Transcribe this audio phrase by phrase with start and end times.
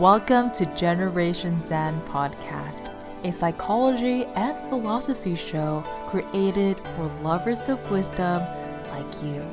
[0.00, 8.40] Welcome to Generation Zen podcast, a psychology and philosophy show created for lovers of wisdom
[8.88, 9.44] like you.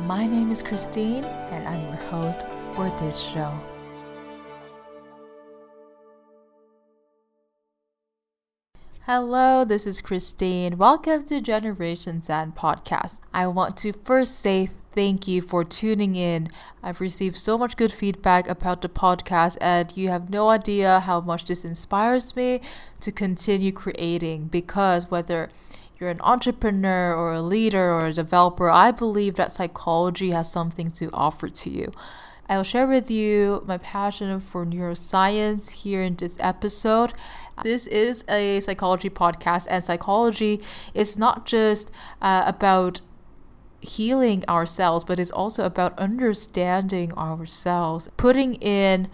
[0.00, 2.46] My name is Christine, and I'm your host
[2.76, 3.58] for this show.
[9.12, 10.78] Hello, this is Christine.
[10.78, 13.18] Welcome to Generation Zen podcast.
[13.34, 16.48] I want to first say thank you for tuning in.
[16.80, 21.20] I've received so much good feedback about the podcast, and you have no idea how
[21.20, 22.60] much this inspires me
[23.00, 25.48] to continue creating because whether
[25.98, 30.92] you're an entrepreneur or a leader or a developer, I believe that psychology has something
[30.92, 31.90] to offer to you.
[32.48, 37.12] I'll share with you my passion for neuroscience here in this episode
[37.62, 40.60] this is a psychology podcast, and psychology
[40.94, 43.00] is not just uh, about
[43.80, 48.10] healing ourselves, but it's also about understanding ourselves.
[48.16, 49.08] Putting in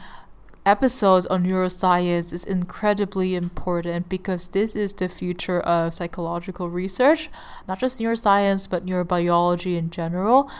[0.66, 7.30] episodes on neuroscience is incredibly important because this is the future of psychological research,
[7.68, 10.50] not just neuroscience, but neurobiology in general.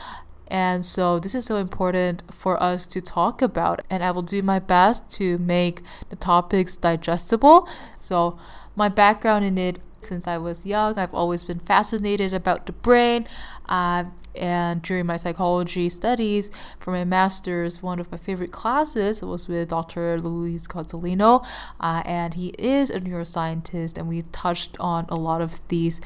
[0.48, 3.84] And so this is so important for us to talk about.
[3.91, 7.69] And I will do my best to make the topics digestible.
[7.97, 8.39] So,
[8.74, 13.27] my background in it since I was young, I've always been fascinated about the brain.
[13.69, 14.05] Uh,
[14.36, 19.70] and during my psychology studies for my master's, one of my favorite classes was with
[19.70, 20.20] Dr.
[20.20, 21.44] Luis Cozolino,
[21.80, 26.00] uh, and he is a neuroscientist, and we touched on a lot of these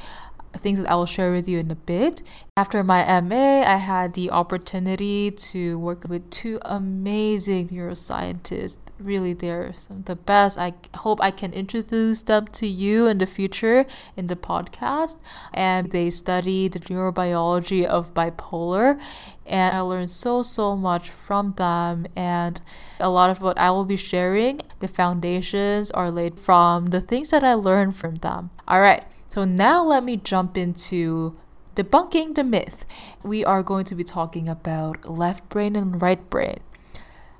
[0.59, 2.23] things that I will share with you in a bit.
[2.57, 8.79] After my MA, I had the opportunity to work with two amazing neuroscientists.
[8.99, 10.59] Really, they're some of the best.
[10.59, 15.19] I hope I can introduce them to you in the future in the podcast.
[15.55, 19.01] And they study the neurobiology of bipolar.
[19.47, 22.07] And I learned so, so much from them.
[22.15, 22.61] And
[22.99, 27.31] a lot of what I will be sharing, the foundations are laid from the things
[27.31, 28.51] that I learned from them.
[28.69, 29.05] All right.
[29.31, 31.37] So now let me jump into
[31.77, 32.85] debunking the myth.
[33.23, 36.59] We are going to be talking about left brain and right brain.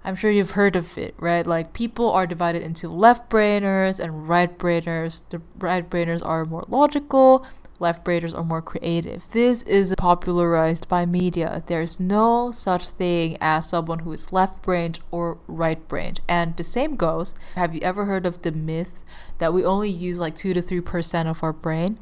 [0.03, 1.47] I'm sure you've heard of it, right?
[1.47, 5.23] Like people are divided into left brainers and right brainers.
[5.29, 7.47] The right brainers are more logical,
[7.79, 9.27] left brainers are more creative.
[9.33, 11.63] This is popularized by media.
[11.67, 16.21] There's no such thing as someone who is left brained or right brained.
[16.29, 17.35] And the same goes.
[17.55, 19.01] Have you ever heard of the myth
[19.39, 21.99] that we only use like 2 to 3% of our brain?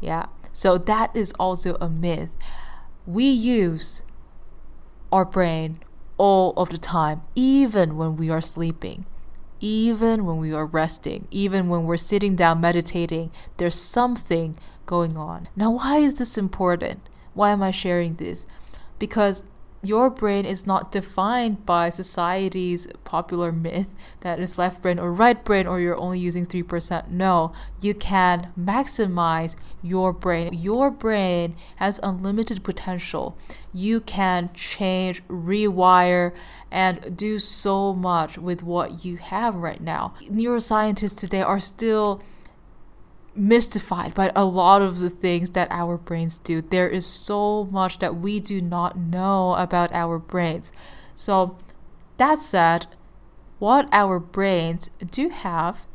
[0.00, 0.26] Yeah.
[0.54, 2.30] So that is also a myth.
[3.06, 4.04] We use
[5.10, 5.78] our brain
[6.22, 9.04] all of the time, even when we are sleeping
[9.62, 14.56] even when we are resting, even when we're sitting down meditating, there's something
[14.86, 15.48] going on.
[15.54, 17.08] Now, why is this important?
[17.32, 18.44] Why am I sharing this?
[18.98, 19.44] Because
[19.82, 25.44] your brain is not defined by society's popular myth that is left brain or right
[25.44, 27.08] brain or you're only using 3%.
[27.08, 30.52] No, you can maximize your brain.
[30.52, 33.36] Your brain has unlimited potential.
[33.72, 36.32] You can change, rewire,
[36.70, 40.14] and do so much with what you have right now.
[40.22, 42.22] Neuroscientists today are still
[43.34, 46.60] mystified by a lot of the things that our brains do.
[46.60, 50.72] There is so much that we do not know about our brains.
[51.14, 51.58] So,
[52.18, 52.86] that said,
[53.58, 55.86] what our brains do have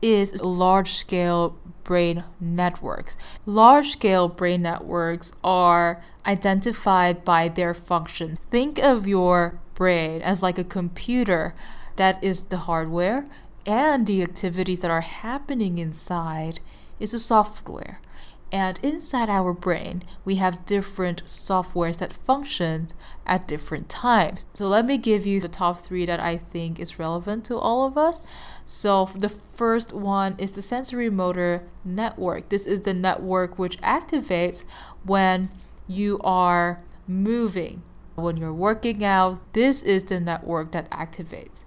[0.00, 3.16] is large scale brain networks.
[3.46, 8.38] Large scale brain networks are identified by their functions.
[8.50, 11.54] Think of your brain as like a computer
[11.96, 13.24] that is the hardware
[13.68, 16.60] and the activities that are happening inside
[16.98, 18.00] is the software.
[18.50, 22.88] And inside our brain, we have different softwares that function
[23.26, 24.46] at different times.
[24.54, 27.86] So let me give you the top three that I think is relevant to all
[27.86, 28.22] of us.
[28.64, 32.48] So the first one is the sensory motor network.
[32.48, 34.64] This is the network which activates
[35.04, 35.50] when
[35.86, 37.82] you are moving.
[38.14, 41.64] When you're working out, this is the network that activates.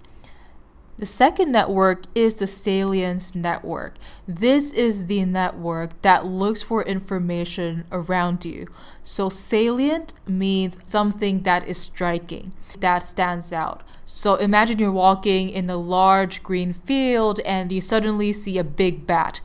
[0.98, 3.96] The second network is the salience network.
[4.28, 8.68] This is the network that looks for information around you.
[9.02, 13.82] So, salient means something that is striking, that stands out.
[14.04, 19.06] So, imagine you're walking in a large green field and you suddenly see a big
[19.06, 19.40] bat.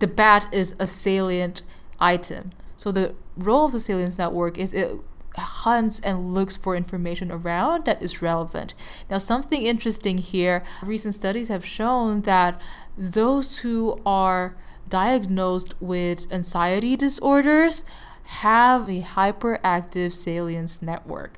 [0.00, 1.62] The bat is a salient
[1.98, 2.50] item.
[2.76, 5.00] So, the role of the salience network is it
[5.40, 8.74] hunts and looks for information around that is relevant.
[9.10, 12.60] Now, something interesting here recent studies have shown that
[12.96, 14.56] those who are
[14.88, 17.84] diagnosed with anxiety disorders
[18.24, 21.34] have a hyperactive salience network.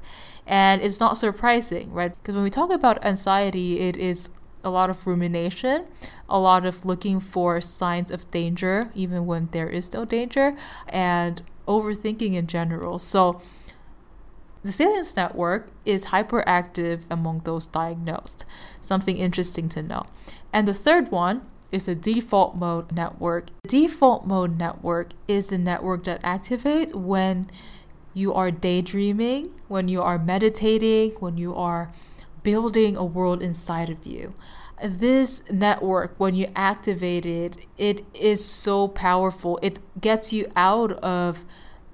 [0.46, 2.14] And it's not surprising, right?
[2.14, 4.30] Because when we talk about anxiety, it is
[4.64, 5.86] a lot of rumination,
[6.28, 10.52] a lot of looking for signs of danger, even when there is no danger,
[10.88, 12.98] and overthinking in general.
[12.98, 13.40] So,
[14.62, 18.44] the salience network is hyperactive among those diagnosed.
[18.80, 20.04] Something interesting to know.
[20.52, 21.42] And the third one
[21.72, 23.46] is a default mode network.
[23.64, 27.46] The default mode network is the network that activates when
[28.14, 31.90] you are daydreaming, when you are meditating, when you are
[32.42, 34.34] building a world inside of you.
[34.84, 39.58] This network, when you activate it, it is so powerful.
[39.62, 41.44] It gets you out of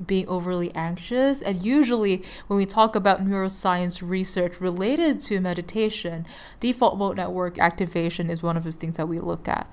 [0.04, 1.42] being overly anxious.
[1.42, 6.26] And usually, when we talk about neuroscience research related to meditation,
[6.60, 9.72] default mode network activation is one of the things that we look at.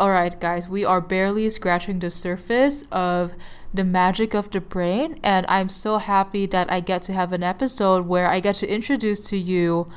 [0.00, 3.34] All right, guys, we are barely scratching the surface of
[3.72, 7.44] the magic of the brain, and I'm so happy that I get to have an
[7.44, 9.88] episode where I get to introduce to you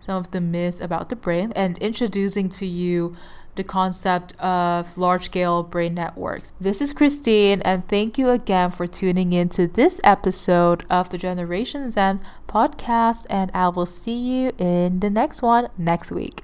[0.00, 3.14] some of the myths about the brain and introducing to you
[3.54, 6.52] the concept of large scale brain networks.
[6.60, 11.18] This is Christine, and thank you again for tuning in to this episode of the
[11.18, 13.26] Generation Zen podcast.
[13.30, 16.42] And I will see you in the next one next week.